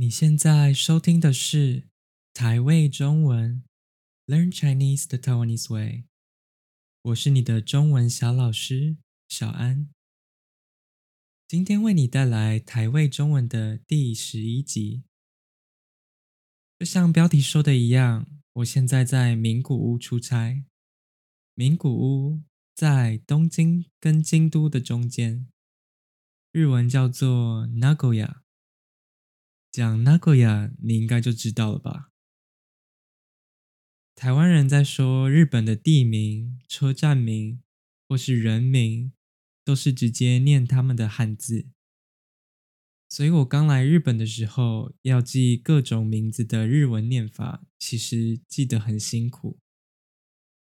[0.00, 1.90] 你现在收听的是
[2.32, 3.62] 台味中文
[4.26, 6.06] Learn Chinese the Taiwanese Way，
[7.02, 8.96] 我是你的中文小老师
[9.28, 9.90] 小安。
[11.46, 15.04] 今天为你带来台味中文的第十一集。
[16.78, 20.64] 就像标题说的一样，我现在在名古屋出差。
[21.54, 22.42] 名古屋
[22.74, 25.46] 在东京跟京都的中间，
[26.52, 28.39] 日文叫做 Nagoya。
[29.70, 32.10] 讲 Nagoya，你应该就知道了吧？
[34.16, 37.62] 台湾人在说日本的地名、车站名
[38.08, 39.12] 或是人名，
[39.64, 41.68] 都是直接念他们的汉字。
[43.08, 49.58] 所以我刚来日本的时候，要记各种名字的日文念法，其实记得很辛苦，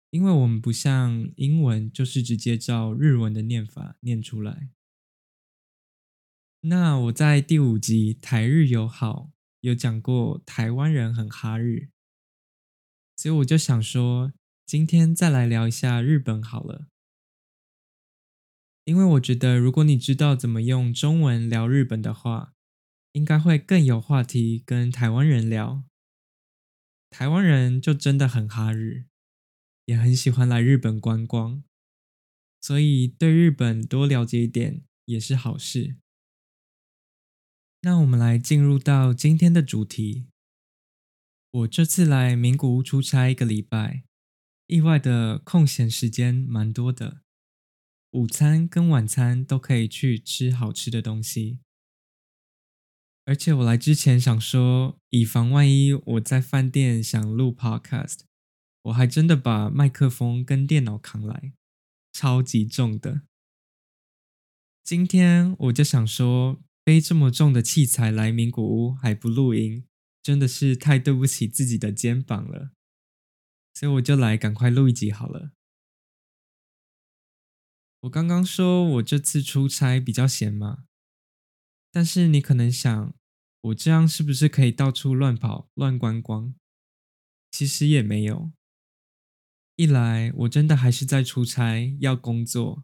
[0.10, 4.70] 因为我们不像英文，就是直接照日文的念法念出来。
[6.64, 11.90] 那我在第五集台日友好有讲过台湾人很哈日，
[13.18, 14.32] 所以我就想说，
[14.68, 16.88] 今天再来聊一下日本好了。
[18.84, 22.54] 因为我觉得如果你知道怎么用中文聊日本的话，
[23.13, 25.84] 应该会更有话题跟台湾人聊。
[27.10, 29.05] 台湾人就真的很哈日，
[29.85, 31.63] 也很喜欢来日本观光，
[32.62, 35.98] 所以对日本多了解一点也是好事。
[37.84, 40.27] 那我们来进入到今天的主题。
[41.49, 44.04] 我这次来名古屋出差一个礼拜，
[44.68, 47.23] 意外的空闲时间蛮多的，
[48.12, 51.57] 午餐跟晚餐都可以去吃好吃的东西。
[53.26, 58.20] 而且我来之前想说，以防万一我在饭店想录 podcast，
[58.84, 61.54] 我还真的把麦克风跟电脑扛来，
[62.13, 63.23] 超级重的。
[64.84, 66.62] 今天我就想说。
[66.84, 69.85] 背这么重的器材来名古屋还不录音，
[70.24, 72.72] 真的是太对不起自己的肩膀了。
[73.73, 75.51] 所以我就来赶快录一集好了。
[78.01, 80.85] 我刚刚说我这次出差比较闲嘛，
[81.91, 83.13] 但是你可能想，
[83.61, 86.56] 我这样是不是可以到处乱跑、乱观光？
[87.51, 88.51] 其实也没有。
[89.75, 92.83] 一来我真的还是在出差要工作，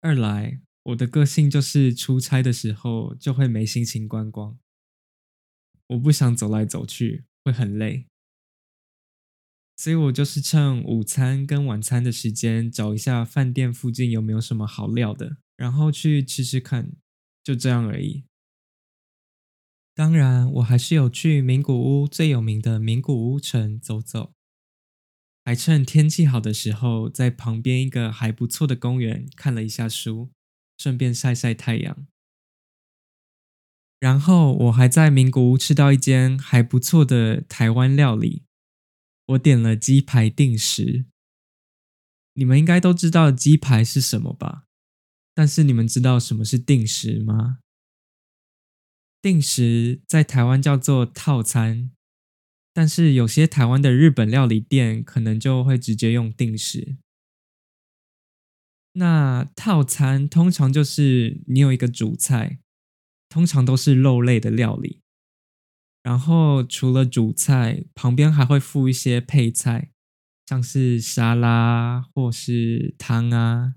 [0.00, 0.60] 二来。
[0.84, 4.58] 我的个性就是出差的时候就会没心情观光，
[5.88, 8.06] 我不想走来走去，会很累，
[9.76, 16.92] 所以我就是趁午餐跟晚餐的时间找一下饭店附近有没有什么好料的，然后去吃吃看，
[17.42, 18.24] 就这样而已。
[19.94, 24.34] 当然，我还是有去名古屋最有名的名古屋城走走，
[25.44, 30.30] 还趁天气好的时候，在旁边一个还不错的公园看了一下书。
[30.76, 32.06] 顺便晒晒太阳，
[33.98, 38.44] 然后我还在名古屋吃到一间还不错的台湾料理，
[39.26, 41.06] 我点了鸡排定食。
[42.34, 44.64] 你们应该都知道鸡排是什么吧？
[45.34, 47.60] 但是你们知道什么是定食吗？
[49.22, 51.92] 定食在台湾叫做套餐，
[52.72, 56.98] 但是有些台湾的日本料理店可能就会直接用定食。
[58.96, 62.60] 那套餐通常就是你有一个主菜，
[63.28, 65.00] 通常都是肉类的料理，
[66.02, 69.90] 然后除了主菜，旁边还会附一些配菜，
[70.46, 73.74] 像是沙拉或是汤啊，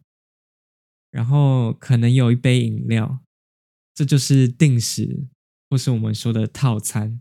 [1.09, 3.21] 然后可能有一杯饮料，
[3.95, 5.27] 这就是定食，
[5.69, 7.19] 或是我们说的套餐。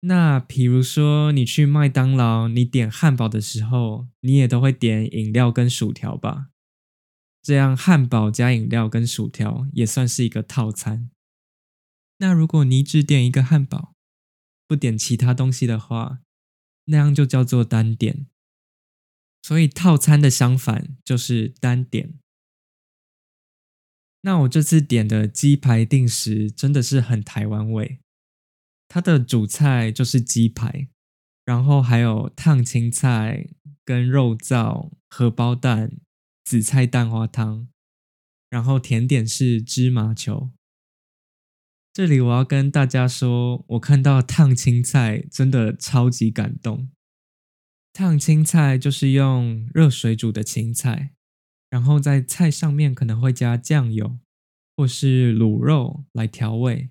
[0.00, 6.48] 那比如说，你去麦当劳，你点汉堡的时候，你也都会点饮料跟薯条吧？
[7.42, 11.10] 这样汉堡加饮料跟薯条也算是一个套餐。
[12.18, 13.94] 那如果你只点一个汉堡，
[14.66, 16.20] 不点其他东西的话，
[16.86, 18.26] 那样就叫做单点。
[19.42, 22.18] 所以套餐的相反就是单点。
[24.22, 28.00] 那我这次点的鸡排定食真的是很台湾味。
[28.92, 30.88] 它的主菜就是鸡排，
[31.44, 33.46] 然后还有烫青菜
[33.84, 35.92] 跟肉燥、荷包蛋、
[36.44, 37.68] 紫菜蛋花汤，
[38.48, 40.50] 然后甜点是芝麻球。
[41.92, 46.90] 这里我要跟大家说，我看到烫青菜真的超级感动。
[47.92, 51.14] 烫青菜就是用热水煮的青菜，
[51.68, 54.18] 然后在菜上面可能会加酱油
[54.76, 56.90] 或是卤肉来调味。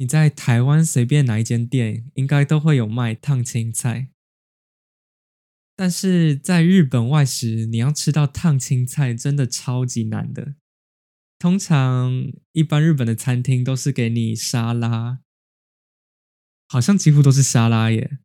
[0.00, 4.08] 你在台湾随便哪一间店，应该都会有卖烫青菜。
[5.76, 10.54] 但是在日本外食，你要吃到烫青菜，真的超级难的。
[11.38, 15.20] 通常一般日本的餐厅都是给你沙拉，
[16.66, 18.20] 好像几乎都是沙拉耶。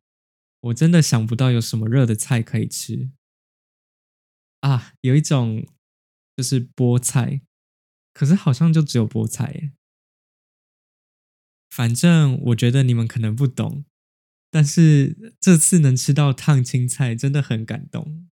[0.60, 3.10] 我真的想不到有什么热的菜可以吃
[4.60, 4.94] 啊！
[5.02, 5.66] 有一种
[6.34, 7.42] 就是菠菜，
[8.14, 9.72] 可是好像就只有菠菜耶。
[11.76, 13.84] 反正我觉得你们可能不懂，
[14.50, 18.26] 但是这次能吃到烫青菜真的很感动。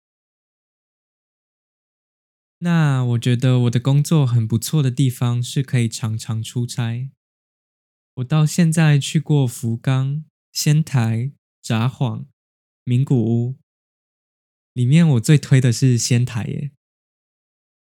[2.59, 7.11] 那我觉得我的工作很不错的地方是可以常常出差。
[8.17, 11.33] 我到现在去过福冈、仙台。
[11.63, 12.25] 札幌、
[12.85, 13.59] 名古屋
[14.73, 16.73] 里面，我最推的是仙台耶。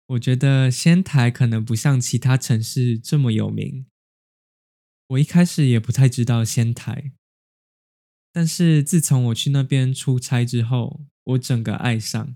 [0.05, 3.87] 我觉得仙台可能不像其他城市这么有名。
[5.13, 7.11] 我一开始也不太知道仙台，
[8.31, 12.35] 但是自从我去那边出差之后，我整个爱上。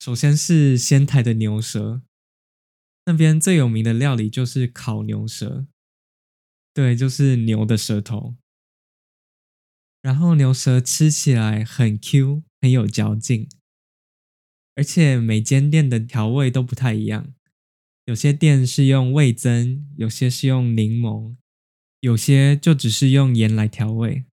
[0.00, 2.02] 首先是仙台的牛舌，
[3.04, 5.66] 那边最有名的料理就是烤牛舌，
[6.74, 8.36] 对，就是牛的舌头。
[10.02, 13.48] 然后牛舌吃起来很 Q，很有嚼劲，
[14.74, 17.34] 而且每间店的调味都不太一样，
[18.04, 21.36] 有些店是用味噌，有些是用柠檬，
[22.00, 24.24] 有些就只是用盐来调味。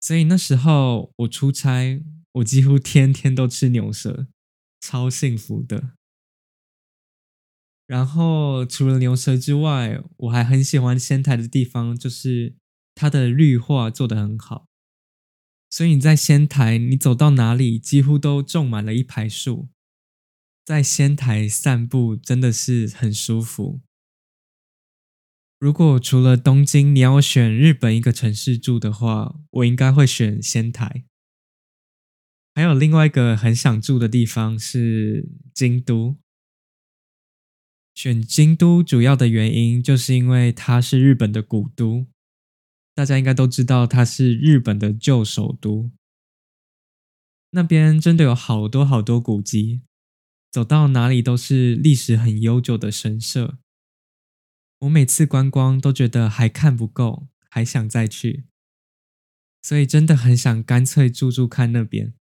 [0.00, 2.02] 所以那时候我出差，
[2.32, 4.28] 我几乎天天都吃牛舌，
[4.80, 5.92] 超幸福的。
[7.86, 12.56] 然后除了牛舌之外，我还很喜欢仙台的地方，就是。
[12.96, 14.68] 它的绿化做得很好，
[15.68, 19.68] 所以你在仙台，你走到哪里几乎都种满了一排树。
[20.64, 23.80] 在仙台散步真的是很舒服。
[25.58, 31.04] 如果除了东京，你要选日本一个城市住的话，我应该会选仙台。
[32.54, 36.16] 还有另外一个很想住的地方是京都。
[37.94, 42.06] 选京都主要的原因就是因为它是日本的古都。
[42.94, 45.90] 大家应该都知道，它是日本的旧首都。
[47.50, 49.82] 那边真的有好多好多古迹，
[50.54, 53.58] 走到哪里都是历史很悠久的神社。
[54.82, 58.44] 我每次观光都觉得还看不够，还想再去，
[59.60, 62.14] 所以真的很想干脆住住看那边。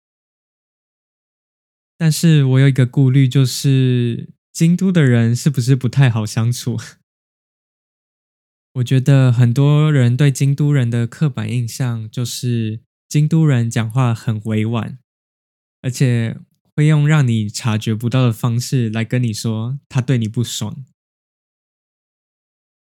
[1.96, 6.80] 但是我有一个顾虑，就是京都的人是不是不太好相处？
[8.74, 14.98] 我觉得很多人对京都人的刻板印象就是京都人讲话很委婉，
[15.84, 16.40] 而且
[16.76, 20.86] 会用让你察觉不到的方式来跟你说他对你不爽。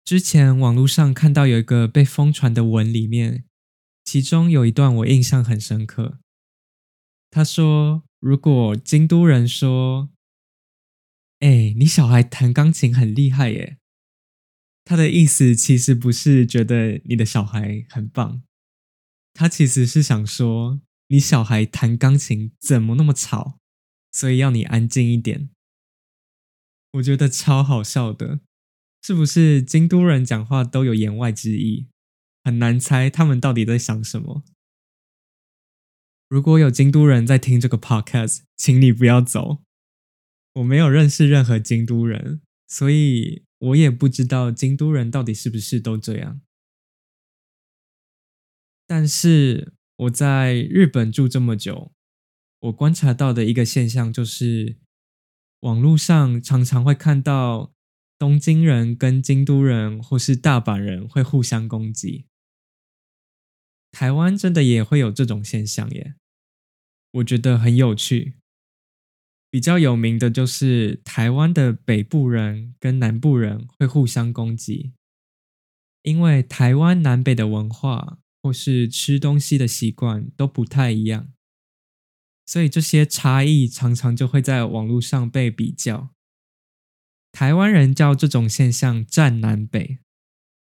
[0.03, 3.45] 之前网络上看到有一个被疯传的文，里面
[4.03, 6.19] 其中有一段我印象很深刻。
[7.31, 10.09] 他说：“如果京都人说，
[11.39, 13.77] 哎，你小孩弹钢琴很厉害耶。”
[14.85, 18.43] 他的意思其实不是觉得你的小孩很棒，
[19.33, 23.59] 他其实是想说你小孩弹钢琴怎么那么吵，
[24.13, 25.49] 所以要你安静一点。
[26.93, 28.39] 我觉得超好笑的，
[29.01, 31.87] 是不是京都人讲话都有言外之意？
[32.45, 34.45] 很难猜他们到底在想什么。
[36.29, 39.63] 如果有京都人在听这个 podcast，请你不要走。
[40.53, 43.43] 我没有认识任何京都人，所以。
[43.63, 46.41] 我也不知道京都人到底是不是都这样，
[48.85, 51.93] 但是我在日本住这么久，
[52.63, 54.77] 我观察到的一个现象就是，
[55.61, 57.73] 网络上常常会看到
[58.17, 62.25] 东京人跟京都人或是大阪人会互相攻击。
[63.91, 66.15] 台湾真的也会有这种现象耶，
[67.11, 68.35] 我觉得很有趣。
[69.49, 74.93] 比较有名的就是台湾的北部人跟南部人会互相攻击，
[76.03, 81.32] 因为台湾南北的文化或是吃东西的习惯都不太一样，
[82.45, 86.09] 所以这些差异常常就会在网络上被比较。
[87.31, 89.99] 台湾人叫这种现象“战南北”，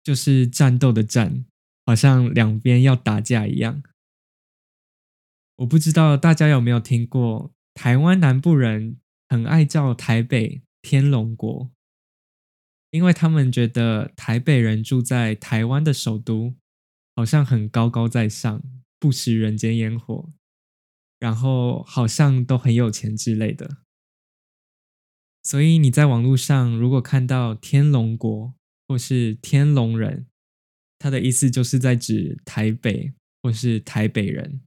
[0.03, 1.45] 就是战斗的战，
[1.85, 3.83] 好像两边要打架一样。
[5.57, 7.53] 我不知道大家有没有听过。
[7.73, 11.71] 台湾南部人很爱叫台北天龙国，
[12.91, 16.55] 因为他们觉得台北人住在台湾的首都，
[17.15, 18.63] 好像很高高在上，
[18.99, 20.33] 不食人间烟火，
[21.19, 23.79] 然后好像都很有钱之类的。
[25.43, 28.55] 所以你在网络上如果看到天龙国
[28.89, 30.27] 或是天龙人，
[30.99, 34.61] 他的意思就是在指台北或是台北人。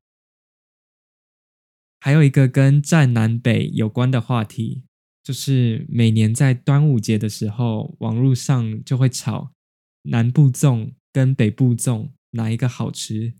[1.99, 4.83] 还有一个跟战南北有关的话题，
[5.21, 9.51] 就是每年在端午节的时候，网络上就会吵
[10.03, 13.33] 南部粽跟北部粽哪一个好吃。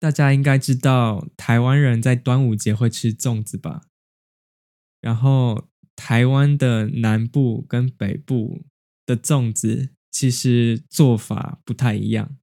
[0.00, 3.82] 大家应该知道，台湾人在端午节会吃粽子吧？
[5.02, 8.64] 然后，台湾的南部跟北部
[9.04, 12.38] 的粽子其实做法不太一样。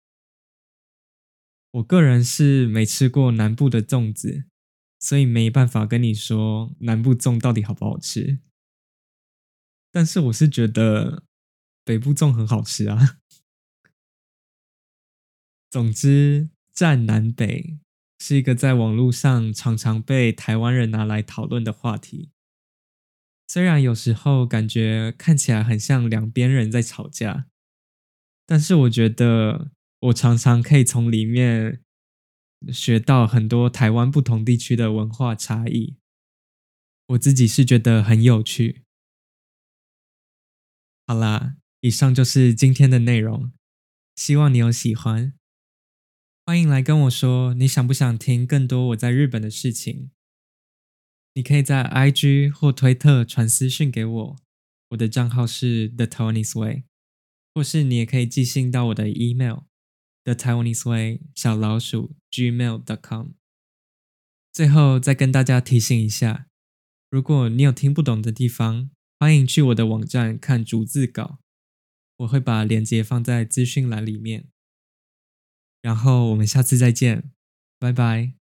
[1.72, 4.46] 我个人是没吃过南部的粽子，
[5.00, 8.40] 所以没办法跟你说南部粽到底好不好吃。
[9.92, 11.24] 但是我是觉得
[11.84, 13.18] 北部粽很好吃啊。
[15.72, 16.50] 总之。
[16.78, 17.80] 站南北
[18.20, 22.30] 是一个在网络上常常被台湾人拿来讨论的话题。
[23.48, 27.48] 虽然有时候感觉看起来很像两边人在吵架，
[28.46, 31.82] 但是我觉得我常常可以从里面
[32.72, 35.98] 学到很多台湾不同地区的文化差异。
[37.08, 38.84] 我自己是觉得很有趣。
[41.08, 43.52] 好啦，以上就是今天的内容，
[44.16, 45.34] 希望你有喜欢。
[46.48, 50.12] 欢迎来跟我说，你想不想听更多我在日本的事情？
[51.34, 54.36] 你可以在 IG 或推特传私讯给我，
[54.92, 56.86] 我的账号是 The Taiwanese Way，
[57.54, 59.64] 或是你也可以寄信到我的 email
[60.24, 63.32] The Taiwanese Way 小老鼠 gmail.com。
[64.54, 66.48] 最后再跟大家提醒一下，
[67.10, 68.90] 如果你有听不懂的地方，
[69.20, 71.40] 欢迎去我的网站看逐字稿，
[72.20, 74.48] 我会把链接放在资讯栏里面。
[75.82, 77.32] 然后我们下次再见，
[77.80, 78.37] 拜拜。